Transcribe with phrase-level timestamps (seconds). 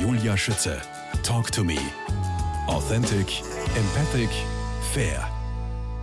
[0.00, 0.80] Julia Schütze.
[1.24, 1.76] Talk to me.
[2.68, 3.42] Authentic,
[3.76, 4.30] empathic,
[4.92, 5.28] fair.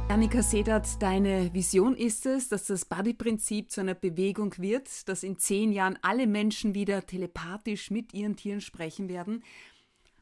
[0.10, 5.39] Annika Sedert, deine Vision ist es, dass das Buddy-Prinzip zu einer Bewegung wird, dass in
[5.39, 9.44] zehn Jahren alle Menschen wieder telepathisch mit ihren Tieren sprechen werden.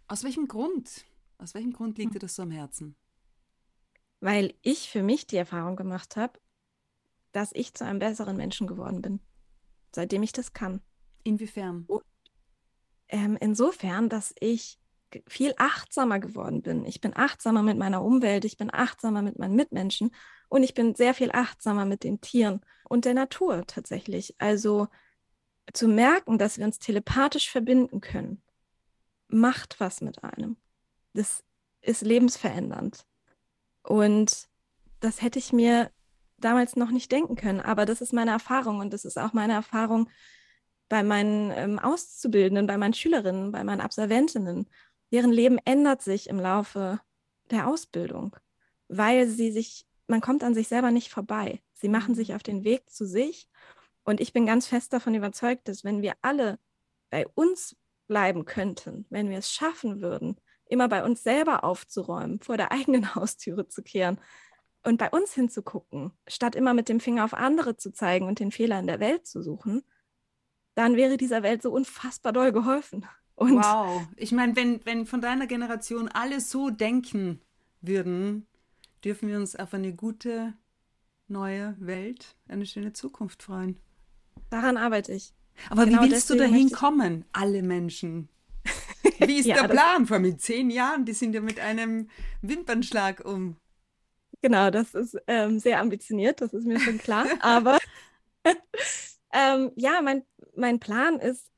[0.08, 1.06] Aus welchem Grund?
[1.40, 2.96] Aus welchem Grund liegt dir das so am Herzen?
[4.20, 6.40] Weil ich für mich die Erfahrung gemacht habe,
[7.32, 9.20] dass ich zu einem besseren Menschen geworden bin,
[9.96, 10.80] seitdem ich das kann.
[11.24, 11.88] Inwiefern?
[13.14, 14.80] Ähm, insofern, dass ich
[15.28, 16.84] viel achtsamer geworden bin.
[16.84, 20.10] Ich bin achtsamer mit meiner Umwelt, ich bin achtsamer mit meinen Mitmenschen
[20.50, 24.34] und ich bin sehr viel achtsamer mit den Tieren und der Natur tatsächlich.
[24.40, 24.88] Also
[25.74, 28.42] zu merken, dass wir uns telepathisch verbinden können,
[29.28, 30.58] macht was mit einem.
[31.14, 31.44] Das
[31.82, 33.06] ist lebensverändernd.
[33.84, 34.50] Und
[35.02, 35.92] das hätte ich mir
[36.38, 39.54] damals noch nicht denken können, aber das ist meine Erfahrung und das ist auch meine
[39.54, 40.10] Erfahrung
[40.94, 44.68] bei meinen ähm, Auszubildenden, bei meinen Schülerinnen, bei meinen Absolventinnen
[45.12, 47.00] deren Leben ändert sich im Laufe
[47.52, 48.36] der Ausbildung,
[48.90, 51.62] weil sie sich, man kommt an sich selber nicht vorbei.
[51.74, 52.36] Sie machen sich mhm.
[52.36, 53.48] auf den Weg zu sich.
[54.04, 56.58] Und ich bin ganz fest davon überzeugt, dass wenn wir alle
[57.12, 57.76] bei uns
[58.08, 63.14] bleiben könnten, wenn wir es schaffen würden, immer bei uns selber aufzuräumen, vor der eigenen
[63.16, 64.20] Haustüre zu kehren
[64.84, 68.52] und bei uns hinzugucken, statt immer mit dem Finger auf andere zu zeigen und den
[68.52, 69.84] Fehler in der Welt zu suchen,
[70.76, 73.06] dann wäre dieser Welt so unfassbar doll geholfen.
[73.36, 74.08] Und wow.
[74.16, 77.42] Ich meine, wenn, wenn von deiner Generation alle so denken
[77.82, 78.48] würden,
[79.04, 80.54] dürfen wir uns auf eine gute
[81.28, 83.80] neue Welt, eine schöne Zukunft freuen.
[84.50, 85.34] Daran arbeite ich.
[85.70, 88.30] Aber genau wie willst du dahin kommen, alle Menschen?
[89.20, 90.08] Wie ist ja, der Plan?
[90.08, 92.10] Vor mit zehn Jahren, die sind ja mit einem
[92.42, 93.58] Wimpernschlag um.
[94.42, 97.26] Genau, das ist ähm, sehr ambitioniert, das ist mir schon klar.
[97.42, 97.78] Aber
[99.34, 100.24] ähm, ja, mein,
[100.56, 101.50] mein Plan ist,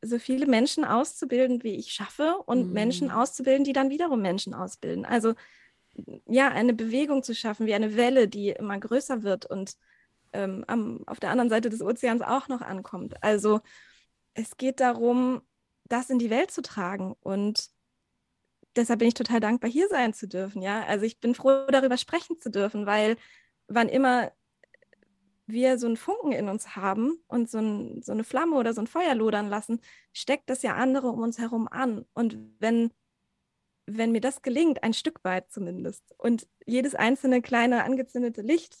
[0.00, 2.72] so viele Menschen auszubilden, wie ich schaffe und mhm.
[2.72, 5.04] Menschen auszubilden, die dann wiederum Menschen ausbilden.
[5.04, 5.34] Also
[6.26, 9.76] ja, eine Bewegung zu schaffen, wie eine Welle, die immer größer wird und
[10.32, 13.22] ähm, am, auf der anderen Seite des Ozeans auch noch ankommt.
[13.22, 13.60] Also
[14.34, 15.42] es geht darum,
[15.84, 17.70] das in die Welt zu tragen und
[18.76, 20.62] deshalb bin ich total dankbar, hier sein zu dürfen.
[20.62, 23.16] Ja, also ich bin froh, darüber sprechen zu dürfen, weil
[23.66, 24.30] wann immer
[25.48, 28.80] wir so einen Funken in uns haben und so, ein, so, eine Flamme oder so
[28.80, 29.80] ein Feuer lodern lassen,
[30.12, 32.04] steckt das ja andere um uns herum an.
[32.12, 32.92] Und wenn,
[33.86, 38.76] wenn mir das gelingt, ein Stück weit zumindest, und jedes einzelne kleine angezündete Licht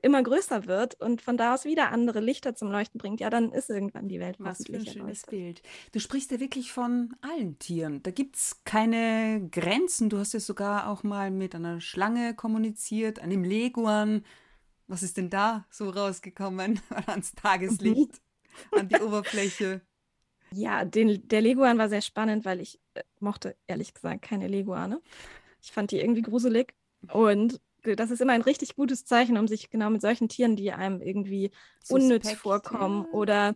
[0.00, 3.52] immer größer wird und von da aus wieder andere Lichter zum Leuchten bringt, ja, dann
[3.52, 5.62] ist irgendwann die Welt Was für ein schönes Bild.
[5.92, 8.02] Du sprichst ja wirklich von allen Tieren.
[8.02, 10.08] Da gibt es keine Grenzen.
[10.08, 14.24] Du hast ja sogar auch mal mit einer Schlange kommuniziert, einem Leguan,
[14.86, 18.20] was ist denn da so rausgekommen ans Tageslicht,
[18.72, 19.82] an die Oberfläche?
[20.50, 25.00] Ja, den, der Leguan war sehr spannend, weil ich äh, mochte ehrlich gesagt keine Leguane.
[25.62, 26.74] Ich fand die irgendwie gruselig
[27.10, 30.72] und das ist immer ein richtig gutes Zeichen, um sich genau mit solchen Tieren, die
[30.72, 31.50] einem irgendwie
[31.82, 33.12] Suspekt, unnütz vorkommen ja.
[33.12, 33.54] oder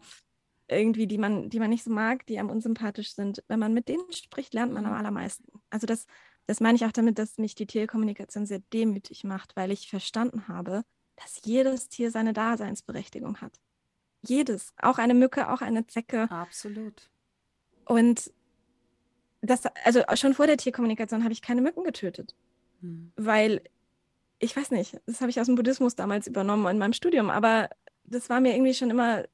[0.68, 3.44] irgendwie, die man, die man nicht so mag, die einem unsympathisch sind.
[3.46, 4.98] Wenn man mit denen spricht, lernt man am mhm.
[4.98, 5.44] allermeisten.
[5.70, 6.06] Also das,
[6.46, 10.48] das meine ich auch damit, dass mich die Tierkommunikation sehr demütig macht, weil ich verstanden
[10.48, 10.84] habe,
[11.16, 13.60] dass jedes Tier seine Daseinsberechtigung hat.
[14.22, 16.30] Jedes, auch eine Mücke, auch eine Zecke.
[16.30, 17.10] Absolut.
[17.84, 18.32] Und
[19.40, 22.34] das, also schon vor der Tierkommunikation habe ich keine Mücken getötet,
[22.80, 23.12] hm.
[23.16, 23.62] weil
[24.38, 27.70] ich weiß nicht, das habe ich aus dem Buddhismus damals übernommen in meinem Studium, aber
[28.04, 29.24] das war mir irgendwie schon immer.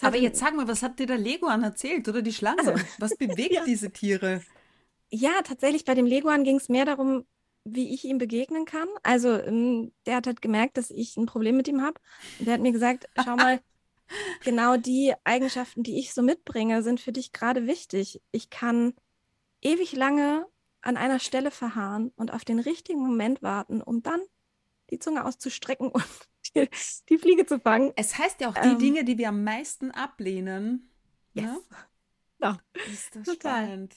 [0.00, 2.58] Aber jetzt sag mal, was hat dir der Leguan erzählt oder die Schlange?
[2.58, 3.64] Also, was bewegt ja.
[3.64, 4.42] diese Tiere?
[5.10, 7.26] Ja, tatsächlich bei dem Leguan ging es mehr darum,
[7.64, 8.88] wie ich ihm begegnen kann.
[9.02, 12.00] Also ähm, der hat halt gemerkt, dass ich ein Problem mit ihm habe.
[12.40, 13.60] Der hat mir gesagt, schau mal,
[14.44, 18.20] genau die Eigenschaften, die ich so mitbringe, sind für dich gerade wichtig.
[18.32, 18.94] Ich kann
[19.60, 20.46] ewig lange
[20.80, 24.20] an einer Stelle verharren und auf den richtigen Moment warten, um dann
[24.90, 26.04] die Zunge auszustrecken und
[26.54, 26.68] die,
[27.08, 27.92] die Fliege zu fangen.
[27.96, 30.90] Es heißt ja auch, die ähm, Dinge, die wir am meisten ablehnen.
[31.34, 31.44] Yes.
[31.44, 31.60] Ne?
[32.42, 32.58] Ja,
[32.92, 33.64] ist das Total.
[33.64, 33.94] spannend.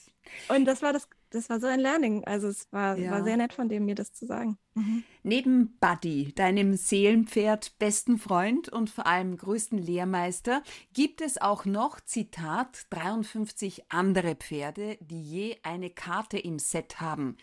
[0.48, 2.24] Und das war das das war so ein Learning.
[2.24, 3.10] Also es war, ja.
[3.10, 4.58] war sehr nett von dem, mir das zu sagen.
[4.74, 5.04] Mhm.
[5.22, 10.62] Neben Buddy, deinem Seelenpferd, besten Freund und vor allem größten Lehrmeister,
[10.92, 17.36] gibt es auch noch, Zitat, 53 andere Pferde, die je eine Karte im Set haben.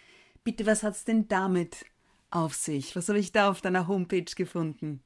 [0.43, 1.85] Bitte, was hat es denn damit
[2.31, 2.95] auf sich?
[2.95, 5.01] Was habe ich da auf deiner Homepage gefunden?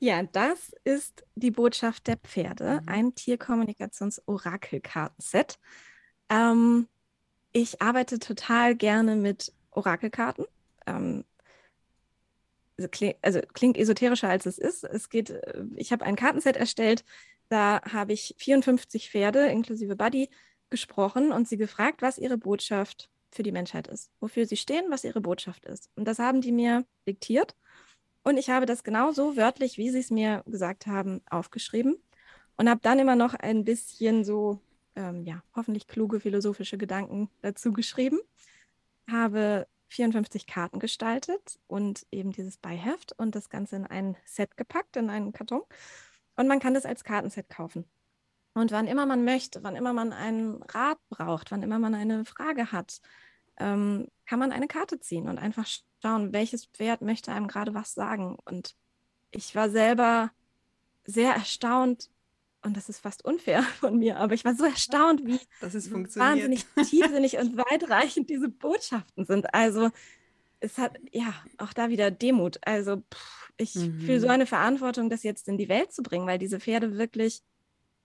[0.00, 2.88] Ja, das ist die Botschaft der Pferde, mhm.
[2.88, 5.58] ein Tierkommunikations-Orakelkartenset.
[6.28, 6.86] Ähm,
[7.52, 10.46] ich arbeite total gerne mit Orakelkarten.
[10.86, 11.24] Ähm,
[12.76, 14.84] also, kling, also, klingt esoterischer als es ist.
[14.84, 17.04] Es geht, äh, ich habe ein Kartenset erstellt,
[17.48, 20.30] da habe ich 54 Pferde inklusive Buddy
[20.70, 25.04] gesprochen und sie gefragt, was ihre Botschaft für die Menschheit ist, wofür sie stehen, was
[25.04, 25.90] ihre Botschaft ist.
[25.96, 27.54] Und das haben die mir diktiert.
[28.28, 31.96] Und ich habe das genauso wörtlich, wie sie es mir gesagt haben, aufgeschrieben
[32.58, 34.60] und habe dann immer noch ein bisschen so,
[34.96, 38.18] ähm, ja, hoffentlich kluge philosophische Gedanken dazu geschrieben.
[39.10, 44.98] Habe 54 Karten gestaltet und eben dieses Beiheft und das Ganze in ein Set gepackt,
[44.98, 45.62] in einen Karton.
[46.36, 47.86] Und man kann das als Kartenset kaufen.
[48.52, 52.26] Und wann immer man möchte, wann immer man einen Rat braucht, wann immer man eine
[52.26, 53.00] Frage hat,
[53.56, 55.66] ähm, kann man eine Karte ziehen und einfach
[56.02, 58.36] schauen, welches Pferd möchte einem gerade was sagen.
[58.44, 58.74] Und
[59.30, 60.30] ich war selber
[61.04, 62.10] sehr erstaunt,
[62.62, 67.38] und das ist fast unfair von mir, aber ich war so erstaunt, wie wahnsinnig tiefsinnig
[67.38, 69.54] und weitreichend diese Botschaften sind.
[69.54, 69.90] Also
[70.60, 72.58] es hat ja auch da wieder Demut.
[72.62, 74.00] Also pff, ich mhm.
[74.00, 77.42] fühle so eine Verantwortung, das jetzt in die Welt zu bringen, weil diese Pferde wirklich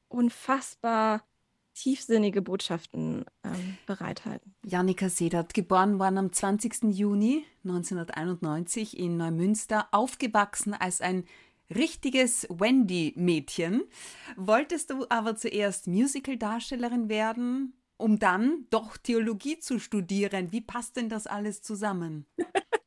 [0.07, 1.25] unfassbar
[1.73, 4.55] tiefsinnige Botschaften ähm, bereithalten.
[4.63, 6.83] Janika Sedert, geboren worden am 20.
[6.91, 11.25] Juni 1991 in Neumünster, aufgewachsen als ein
[11.73, 13.83] richtiges Wendy-Mädchen.
[14.35, 20.51] Wolltest du aber zuerst Musical-Darstellerin werden, um dann doch Theologie zu studieren?
[20.51, 22.25] Wie passt denn das alles zusammen?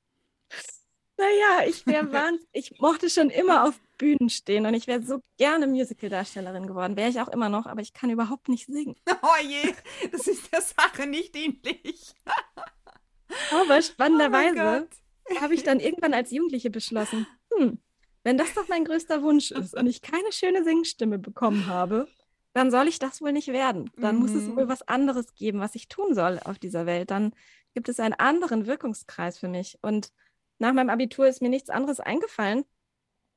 [1.19, 5.21] naja, ich wäre wahnsinnig, ich mochte schon immer auf Bühnen stehen und ich wäre so
[5.39, 6.97] gerne Musical-Darstellerin geworden.
[6.97, 8.97] Wäre ich auch immer noch, aber ich kann überhaupt nicht singen.
[9.23, 9.73] Oh je,
[10.13, 12.15] das ist der Sache nicht dienlich.
[13.51, 14.89] aber spannenderweise
[15.31, 17.79] oh habe ich dann irgendwann als Jugendliche beschlossen, hm,
[18.23, 22.09] wenn das doch mein größter Wunsch ist und ich keine schöne Singstimme bekommen habe,
[22.53, 23.91] dann soll ich das wohl nicht werden.
[23.97, 24.23] Dann mhm.
[24.23, 24.69] muss es wohl mhm.
[24.69, 27.11] was anderes geben, was ich tun soll auf dieser Welt.
[27.11, 27.33] Dann
[27.75, 29.79] gibt es einen anderen Wirkungskreis für mich.
[29.83, 30.11] Und
[30.59, 32.65] nach meinem Abitur ist mir nichts anderes eingefallen,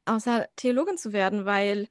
[0.06, 1.88] außer Theologin zu werden, weil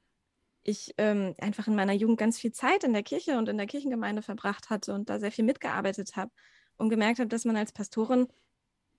[0.63, 3.67] ich ähm, einfach in meiner Jugend ganz viel Zeit in der Kirche und in der
[3.67, 6.31] Kirchengemeinde verbracht hatte und da sehr viel mitgearbeitet habe
[6.77, 8.29] und gemerkt habe, dass man als Pastorin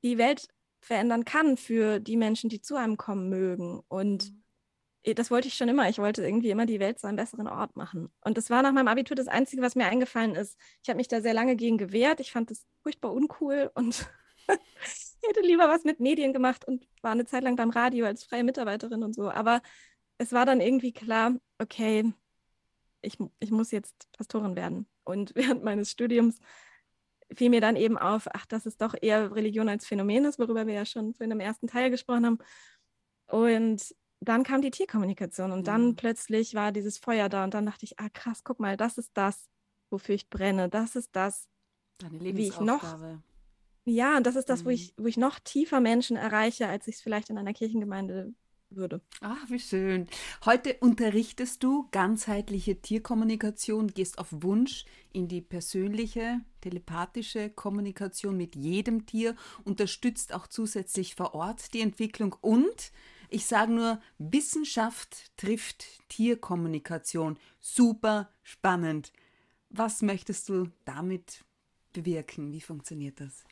[0.03, 0.47] die Welt
[0.79, 3.81] verändern kann für die Menschen, die zu einem kommen mögen.
[3.87, 4.31] Und
[5.05, 5.15] mhm.
[5.15, 5.89] das wollte ich schon immer.
[5.89, 8.09] Ich wollte irgendwie immer die Welt zu einem besseren Ort machen.
[8.21, 10.57] Und das war nach meinem Abitur das Einzige, was mir eingefallen ist.
[10.81, 12.19] Ich habe mich da sehr lange gegen gewehrt.
[12.19, 14.09] Ich fand das furchtbar uncool und
[15.21, 18.23] ich hätte lieber was mit Medien gemacht und war eine Zeit lang beim Radio als
[18.23, 19.29] freie Mitarbeiterin und so.
[19.29, 19.61] Aber
[20.17, 22.13] es war dann irgendwie klar, okay,
[23.01, 24.87] ich, ich muss jetzt Pastorin werden.
[25.03, 26.39] Und während meines Studiums
[27.31, 30.65] fiel mir dann eben auf, ach, dass es doch eher Religion als Phänomen ist, worüber
[30.65, 32.39] wir ja schon in dem ersten Teil gesprochen haben.
[33.27, 35.95] Und dann kam die Tierkommunikation und dann mhm.
[35.95, 39.11] plötzlich war dieses Feuer da und dann dachte ich, ah krass, guck mal, das ist
[39.13, 39.47] das,
[39.89, 40.69] wofür ich brenne.
[40.69, 41.47] Das ist das,
[42.09, 42.83] wie ich noch.
[43.89, 44.65] Ja, und das ist das, mhm.
[44.65, 48.33] wo, ich, wo ich noch tiefer Menschen erreiche, als ich es vielleicht in einer Kirchengemeinde
[48.69, 49.01] würde.
[49.21, 50.07] Ach, wie schön.
[50.45, 59.05] Heute unterrichtest du ganzheitliche Tierkommunikation, gehst auf Wunsch in die persönliche, telepathische Kommunikation mit jedem
[59.07, 62.91] Tier, unterstützt auch zusätzlich vor Ort die Entwicklung und
[63.31, 67.37] ich sage nur, Wissenschaft trifft Tierkommunikation.
[67.59, 69.13] Super spannend.
[69.69, 71.43] Was möchtest du damit
[71.93, 72.51] bewirken?
[72.53, 73.43] Wie funktioniert das?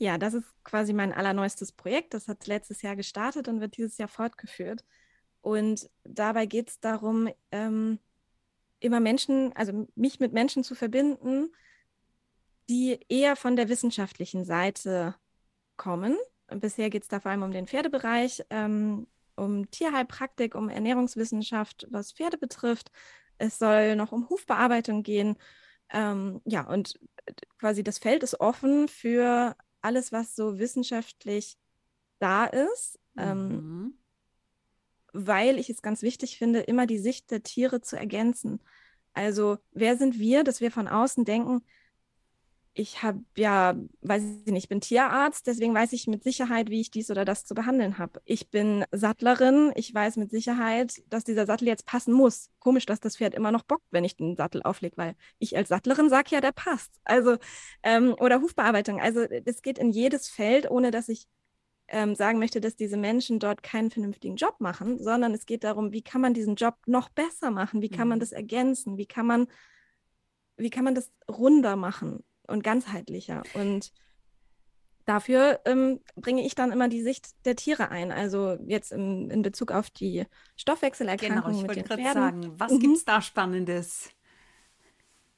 [0.00, 2.14] Ja, das ist quasi mein allerneuestes Projekt.
[2.14, 4.82] Das hat letztes Jahr gestartet und wird dieses Jahr fortgeführt.
[5.42, 7.98] Und dabei geht es darum, ähm,
[8.78, 11.52] immer Menschen, also mich mit Menschen zu verbinden,
[12.70, 15.16] die eher von der wissenschaftlichen Seite
[15.76, 16.16] kommen.
[16.48, 22.12] Bisher geht es da vor allem um den Pferdebereich, ähm, um Tierheilpraktik, um Ernährungswissenschaft, was
[22.12, 22.90] Pferde betrifft.
[23.36, 25.36] Es soll noch um Hufbearbeitung gehen.
[25.90, 26.98] Ähm, ja, und
[27.58, 31.56] quasi das Feld ist offen für alles, was so wissenschaftlich
[32.18, 33.54] da ist, ähm, mhm.
[33.54, 33.94] ähm,
[35.12, 38.60] weil ich es ganz wichtig finde, immer die Sicht der Tiere zu ergänzen.
[39.12, 41.62] Also wer sind wir, dass wir von außen denken,
[42.72, 46.80] ich habe ja, weiß ich nicht, ich bin Tierarzt, deswegen weiß ich mit Sicherheit, wie
[46.80, 48.20] ich dies oder das zu behandeln habe.
[48.24, 52.50] Ich bin Sattlerin, ich weiß mit Sicherheit, dass dieser Sattel jetzt passen muss.
[52.60, 55.68] Komisch, dass das Pferd immer noch bockt, wenn ich den Sattel auflege, weil ich als
[55.68, 57.00] Sattlerin sage ja, der passt.
[57.04, 57.38] Also,
[57.82, 59.00] ähm, oder Hufbearbeitung.
[59.00, 61.26] Also, das geht in jedes Feld, ohne dass ich
[61.88, 65.92] ähm, sagen möchte, dass diese Menschen dort keinen vernünftigen Job machen, sondern es geht darum,
[65.92, 67.82] wie kann man diesen Job noch besser machen?
[67.82, 68.20] Wie kann man mhm.
[68.20, 68.96] das ergänzen?
[68.96, 69.48] Wie kann man,
[70.56, 72.22] wie kann man das runder machen?
[72.50, 73.42] Und ganzheitlicher.
[73.54, 73.92] Und
[75.04, 78.12] dafür ähm, bringe ich dann immer die Sicht der Tiere ein.
[78.12, 80.26] Also jetzt im, in Bezug auf die
[80.56, 82.12] Stoffwechselerkrankungen genau, ich den Pferden.
[82.12, 82.78] sagen, was mhm.
[82.80, 84.10] gibt es da Spannendes?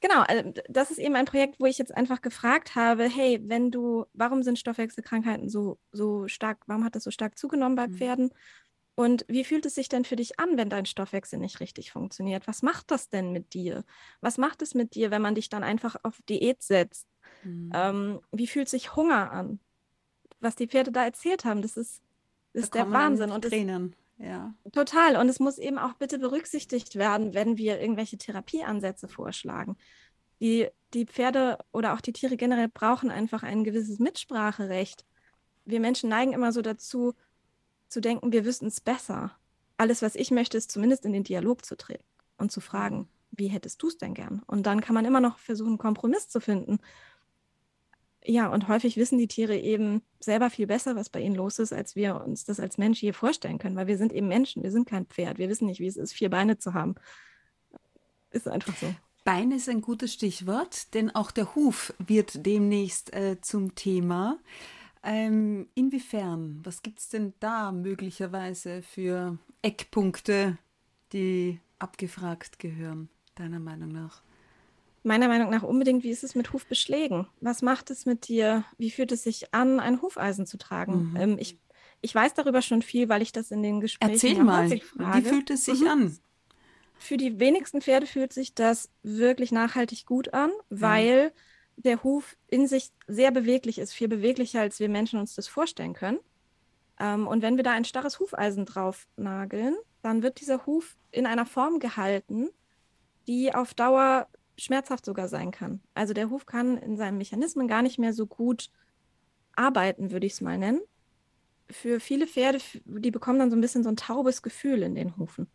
[0.03, 3.71] Genau, also das ist eben ein Projekt, wo ich jetzt einfach gefragt habe, hey, wenn
[3.71, 7.93] du, warum sind Stoffwechselkrankheiten so, so stark, warum hat das so stark zugenommen bei mhm.
[8.95, 12.47] Und wie fühlt es sich denn für dich an, wenn dein Stoffwechsel nicht richtig funktioniert?
[12.47, 13.83] Was macht das denn mit dir?
[14.21, 17.07] Was macht es mit dir, wenn man dich dann einfach auf Diät setzt?
[17.43, 17.71] Mhm.
[17.73, 19.59] Ähm, wie fühlt sich Hunger an?
[20.39, 22.03] Was die Pferde da erzählt haben, das ist,
[22.53, 23.31] das ist der Wahnsinn.
[23.31, 23.95] Und Tränen.
[24.17, 24.53] Ja.
[24.71, 25.17] Total.
[25.17, 29.75] Und es muss eben auch bitte berücksichtigt werden, wenn wir irgendwelche Therapieansätze vorschlagen.
[30.39, 35.05] Die, die Pferde oder auch die Tiere generell brauchen einfach ein gewisses Mitspracherecht.
[35.65, 37.13] Wir Menschen neigen immer so dazu,
[37.93, 39.31] zu denken, wir wüssten es besser.
[39.77, 42.03] Alles, was ich möchte, ist zumindest in den Dialog zu treten
[42.37, 44.43] und zu fragen, wie hättest du es denn gern?
[44.45, 46.79] Und dann kann man immer noch versuchen, einen Kompromiss zu finden.
[48.25, 51.73] Ja, und häufig wissen die Tiere eben selber viel besser, was bei ihnen los ist,
[51.73, 54.71] als wir uns das als Mensch je vorstellen können, weil wir sind eben Menschen, wir
[54.71, 56.95] sind kein Pferd, wir wissen nicht, wie es ist, vier Beine zu haben.
[58.31, 58.93] Ist einfach so.
[59.25, 64.37] Bein ist ein gutes Stichwort, denn auch der Huf wird demnächst äh, zum Thema.
[65.03, 70.57] Ähm, inwiefern, was gibt es denn da möglicherweise für Eckpunkte,
[71.11, 74.21] die abgefragt gehören, deiner Meinung nach?
[75.03, 77.27] Meiner Meinung nach unbedingt, wie ist es mit Hufbeschlägen?
[77.41, 78.63] Was macht es mit dir?
[78.77, 81.09] Wie fühlt es sich an, ein Hufeisen zu tragen?
[81.11, 81.15] Mhm.
[81.17, 81.59] Ähm, ich,
[81.99, 85.49] ich weiß darüber schon viel, weil ich das in den Gesprächen Erzähl mal, wie fühlt
[85.49, 85.87] es sich mhm.
[85.87, 86.17] an?
[86.97, 92.37] Für die wenigsten Pferde fühlt sich das wirklich nachhaltig gut an, weil mhm der Huf
[92.47, 96.19] in sich sehr beweglich ist, viel beweglicher, als wir Menschen uns das vorstellen können.
[96.99, 101.25] Ähm, und wenn wir da ein starres Hufeisen drauf nageln, dann wird dieser Huf in
[101.25, 102.49] einer Form gehalten,
[103.27, 104.27] die auf Dauer
[104.57, 105.81] schmerzhaft sogar sein kann.
[105.93, 108.69] Also der Huf kann in seinen Mechanismen gar nicht mehr so gut
[109.55, 110.81] arbeiten, würde ich es mal nennen.
[111.69, 115.17] Für viele Pferde, die bekommen dann so ein bisschen so ein taubes Gefühl in den
[115.17, 115.47] Hufen.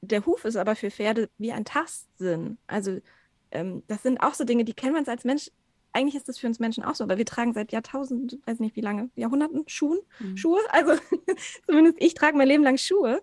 [0.00, 2.58] Der Huf ist aber für Pferde wie ein Tastsinn.
[2.66, 3.00] Also
[3.52, 5.50] ähm, das sind auch so Dinge, die kennen wir uns als Mensch
[5.92, 8.76] eigentlich ist das für uns Menschen auch so, aber wir tragen seit Jahrtausenden, weiß nicht
[8.76, 10.36] wie lange, Jahrhunderten Schuhen, mhm.
[10.36, 10.60] Schuhe.
[10.70, 11.00] Also
[11.66, 13.22] zumindest ich trage mein Leben lang Schuhe.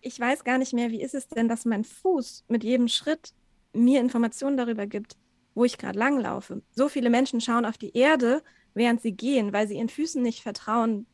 [0.00, 3.32] Ich weiß gar nicht mehr, wie ist es denn, dass mein Fuß mit jedem Schritt
[3.72, 5.16] mir Informationen darüber gibt,
[5.54, 6.62] wo ich gerade langlaufe.
[6.72, 8.42] So viele Menschen schauen auf die Erde,
[8.74, 11.06] während sie gehen, weil sie ihren Füßen nicht vertrauen,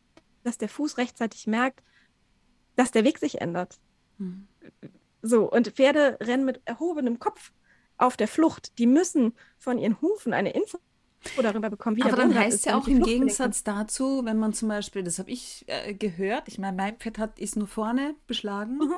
[0.42, 1.82] dass der Fuß rechtzeitig merkt,
[2.76, 3.78] dass der Weg sich ändert.
[4.18, 4.48] Mhm.
[5.22, 7.52] So, und Pferde rennen mit erhobenem Kopf
[7.96, 8.78] auf der Flucht.
[8.78, 10.78] Die müssen von ihren Hufen eine Info
[11.42, 14.68] darüber bekommen, wie Aber dann heißt es ja auch im Gegensatz dazu, wenn man zum
[14.68, 18.78] Beispiel, das habe ich äh, gehört, ich meine, mein Pferd hat, ist nur vorne beschlagen.
[18.78, 18.94] Mhm.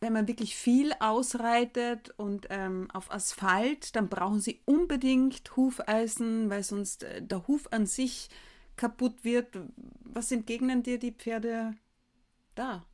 [0.00, 6.62] Wenn man wirklich viel ausreitet und ähm, auf Asphalt, dann brauchen sie unbedingt Hufeisen, weil
[6.62, 8.28] sonst äh, der Huf an sich
[8.76, 9.56] kaputt wird.
[10.02, 11.74] Was entgegnen dir die Pferde
[12.54, 12.84] da?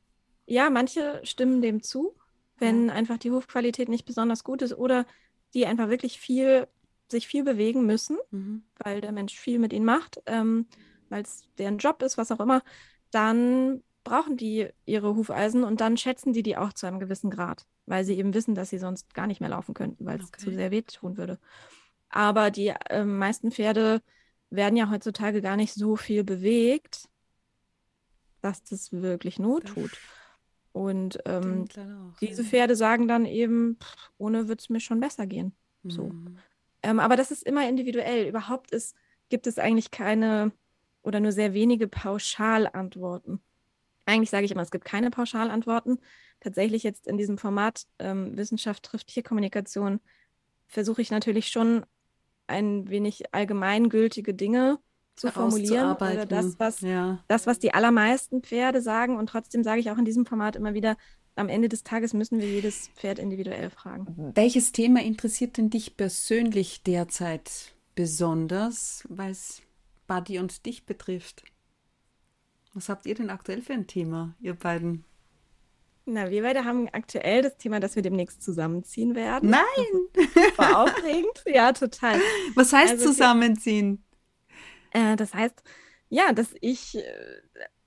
[0.46, 2.14] Ja, manche stimmen dem zu,
[2.58, 2.94] wenn ja.
[2.94, 5.06] einfach die Hufqualität nicht besonders gut ist oder
[5.54, 6.68] die einfach wirklich viel
[7.10, 8.62] sich viel bewegen müssen, mhm.
[8.78, 10.66] weil der Mensch viel mit ihnen macht, ähm,
[11.08, 12.62] weil es deren Job ist, was auch immer,
[13.10, 17.66] dann brauchen die ihre Hufeisen und dann schätzen die die auch zu einem gewissen Grad,
[17.86, 20.44] weil sie eben wissen, dass sie sonst gar nicht mehr laufen könnten, weil es okay.
[20.44, 21.38] zu sehr wehtun würde.
[22.08, 24.02] Aber die äh, meisten Pferde
[24.50, 27.08] werden ja heutzutage gar nicht so viel bewegt,
[28.40, 29.98] dass das wirklich Not tut.
[30.72, 31.66] Und ähm,
[32.20, 35.52] diese Pferde sagen dann eben, pff, ohne wird es mir schon besser gehen.
[35.82, 36.12] So.
[36.82, 38.26] Ähm, aber das ist immer individuell.
[38.26, 38.96] Überhaupt ist,
[39.28, 40.52] gibt es eigentlich keine
[41.02, 43.40] oder nur sehr wenige Pauschalantworten.
[44.06, 45.98] Eigentlich sage ich immer, es gibt keine Pauschalantworten.
[46.40, 50.00] Tatsächlich jetzt in diesem Format ähm, Wissenschaft trifft Tierkommunikation
[50.66, 51.84] versuche ich natürlich schon
[52.46, 54.78] ein wenig allgemeingültige Dinge
[55.20, 57.22] zu formulieren oder das was, ja.
[57.28, 59.16] das, was die allermeisten Pferde sagen.
[59.16, 60.96] Und trotzdem sage ich auch in diesem Format immer wieder,
[61.36, 64.32] am Ende des Tages müssen wir jedes Pferd individuell fragen.
[64.34, 69.62] Welches Thema interessiert denn dich persönlich derzeit besonders, weil es
[70.06, 71.44] Buddy und dich betrifft?
[72.72, 75.04] Was habt ihr denn aktuell für ein Thema, ihr beiden?
[76.06, 79.50] Na, wir beide haben aktuell das Thema, dass wir demnächst zusammenziehen werden.
[79.50, 79.62] Nein!
[80.56, 81.44] War aufregend.
[81.46, 82.18] Ja, total.
[82.54, 84.02] Was heißt also, zusammenziehen?
[84.90, 85.62] Äh, das heißt,
[86.08, 87.02] ja, dass ich äh,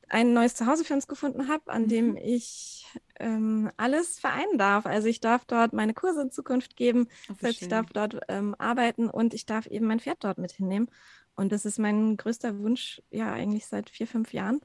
[0.10, 2.17] ein neues Zuhause für uns gefunden habe, an dem mhm.
[2.17, 2.86] ich
[3.19, 4.86] ähm, alles vereinen darf.
[4.86, 8.55] Also ich darf dort meine Kurse in Zukunft geben, oh, heißt, ich darf dort ähm,
[8.57, 10.89] arbeiten und ich darf eben mein Pferd dort mit hinnehmen.
[11.36, 14.62] Und das ist mein größter Wunsch, ja, eigentlich seit vier, fünf Jahren,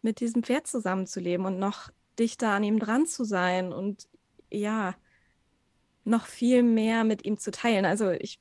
[0.00, 4.08] mit diesem Pferd zusammenzuleben und noch dichter an ihm dran zu sein und
[4.50, 4.94] ja,
[6.04, 7.84] noch viel mehr mit ihm zu teilen.
[7.84, 8.40] Also ich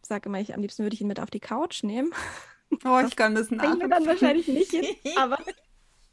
[0.00, 2.12] sage immer, ich am liebsten würde ich ihn mit auf die Couch nehmen.
[2.84, 3.90] Oh, ich kann das nachvollziehen.
[3.90, 5.38] dann wahrscheinlich nicht hin, aber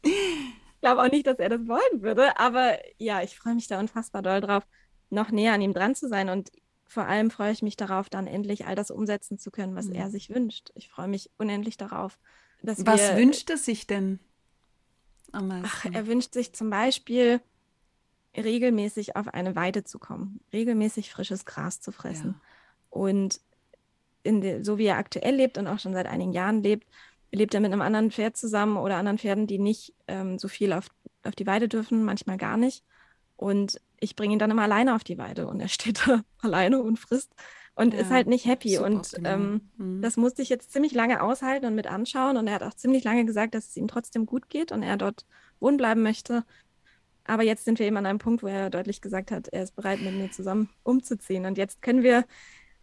[0.02, 2.38] ich glaube auch nicht, dass er das wollen würde.
[2.38, 4.66] Aber ja, ich freue mich da unfassbar doll drauf,
[5.10, 6.28] noch näher an ihm dran zu sein.
[6.28, 6.50] Und
[6.86, 9.94] vor allem freue ich mich darauf, dann endlich all das umsetzen zu können, was mhm.
[9.94, 10.70] er sich wünscht.
[10.74, 12.18] Ich freue mich unendlich darauf.
[12.62, 14.20] was wünscht er sich denn?
[15.32, 17.40] Ach, er wünscht sich zum Beispiel
[18.36, 22.34] regelmäßig auf eine Weide zu kommen, regelmäßig frisches Gras zu fressen.
[22.34, 22.40] Ja.
[22.90, 23.40] Und
[24.24, 26.86] de, so wie er aktuell lebt und auch schon seit einigen Jahren lebt,
[27.32, 30.72] lebt er mit einem anderen Pferd zusammen oder anderen Pferden, die nicht ähm, so viel
[30.72, 30.88] auf,
[31.24, 32.84] auf die Weide dürfen, manchmal gar nicht.
[33.36, 36.82] Und ich bringe ihn dann immer alleine auf die Weide und er steht da alleine
[36.82, 37.34] und frisst
[37.74, 38.78] und ja, ist halt nicht happy.
[38.78, 40.02] Und ähm, mhm.
[40.02, 42.36] das musste ich jetzt ziemlich lange aushalten und mit anschauen.
[42.36, 44.96] Und er hat auch ziemlich lange gesagt, dass es ihm trotzdem gut geht und er
[44.96, 45.24] dort
[45.58, 46.44] wohnen bleiben möchte.
[47.24, 49.74] Aber jetzt sind wir eben an einem Punkt, wo er deutlich gesagt hat, er ist
[49.74, 51.46] bereit, mit mir zusammen umzuziehen.
[51.46, 52.24] Und jetzt können wir,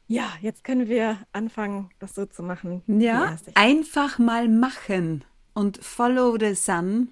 [0.10, 2.82] ja, jetzt können wir anfangen, das so zu machen.
[2.88, 5.24] Ja, einfach mal machen
[5.54, 7.10] und follow the sun.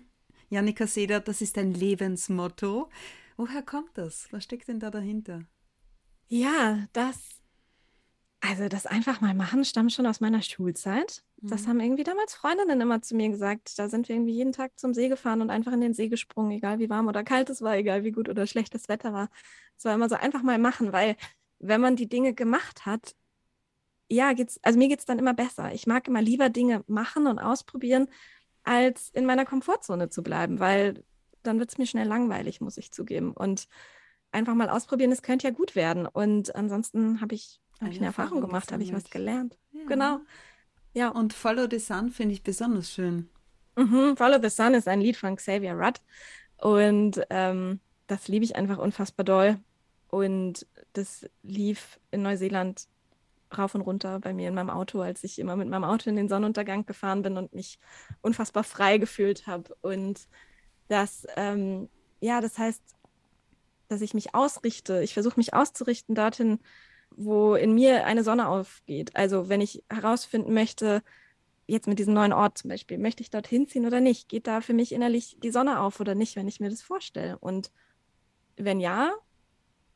[0.49, 2.89] Janika Seder, das ist ein Lebensmotto.
[3.35, 4.27] Woher kommt das?
[4.31, 5.43] Was steckt denn da dahinter?
[6.27, 7.37] Ja, das
[8.39, 11.23] also das einfach mal machen stammt schon aus meiner Schulzeit.
[11.37, 11.69] Das mhm.
[11.69, 13.77] haben irgendwie damals Freundinnen immer zu mir gesagt.
[13.77, 16.51] Da sind wir irgendwie jeden Tag zum See gefahren und einfach in den See gesprungen,
[16.51, 19.29] egal wie warm oder kalt es war, egal wie gut oder schlechtes Wetter war.
[19.77, 21.15] Es war immer so einfach mal machen, weil
[21.59, 23.15] wenn man die Dinge gemacht hat,
[24.09, 25.73] ja, geht's, also mir geht es dann immer besser.
[25.73, 28.07] Ich mag immer lieber Dinge machen und ausprobieren,
[28.63, 31.03] als in meiner Komfortzone zu bleiben, weil
[31.43, 33.31] dann wird es mir schnell langweilig, muss ich zugeben.
[33.33, 33.67] Und
[34.31, 36.05] einfach mal ausprobieren, es könnte ja gut werden.
[36.05, 39.57] Und ansonsten habe ich habe ich eine Erfahrung gemacht, habe ich was gelernt.
[39.71, 39.85] Ja.
[39.87, 40.19] Genau.
[40.93, 41.09] Ja.
[41.09, 43.29] Und Follow the Sun finde ich besonders schön.
[43.75, 44.17] Mhm.
[44.17, 46.01] Follow the Sun ist ein Lied von Xavier Rudd.
[46.59, 49.59] Und ähm, das liebe ich einfach unfassbar doll.
[50.09, 52.87] Und das lief in Neuseeland
[53.55, 56.15] rauf und runter bei mir in meinem Auto, als ich immer mit meinem Auto in
[56.15, 57.79] den Sonnenuntergang gefahren bin und mich
[58.21, 59.75] unfassbar frei gefühlt habe.
[59.81, 60.27] Und
[60.87, 61.89] das, ähm,
[62.19, 62.81] ja, das heißt,
[63.87, 65.01] dass ich mich ausrichte.
[65.01, 66.59] Ich versuche mich auszurichten dorthin,
[67.11, 69.15] wo in mir eine Sonne aufgeht.
[69.15, 71.03] Also wenn ich herausfinden möchte,
[71.67, 74.29] jetzt mit diesem neuen Ort zum Beispiel, möchte ich dorthin ziehen oder nicht?
[74.29, 77.37] Geht da für mich innerlich die Sonne auf oder nicht, wenn ich mir das vorstelle?
[77.39, 77.71] Und
[78.55, 79.13] wenn ja,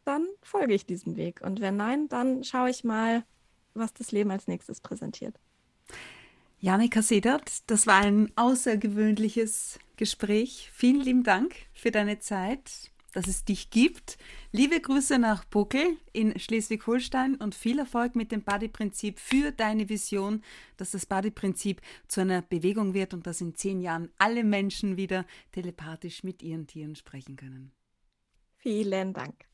[0.05, 1.41] dann folge ich diesem Weg.
[1.41, 3.23] Und wenn nein, dann schaue ich mal,
[3.73, 5.39] was das Leben als nächstes präsentiert.
[6.59, 10.69] Janika Sedert, das war ein außergewöhnliches Gespräch.
[10.73, 14.17] Vielen lieben Dank für deine Zeit dass es dich gibt.
[14.51, 20.43] Liebe Grüße nach Buckel in Schleswig-Holstein und viel Erfolg mit dem Body-Prinzip für deine Vision,
[20.77, 25.25] dass das Body-Prinzip zu einer Bewegung wird und dass in zehn Jahren alle Menschen wieder
[25.51, 27.71] telepathisch mit ihren Tieren sprechen können.
[28.57, 29.50] Vielen Dank.